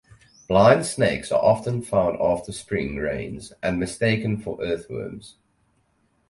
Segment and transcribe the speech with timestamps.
[0.47, 5.35] Blind snakes are often found after spring rains and mistaken for earthworms.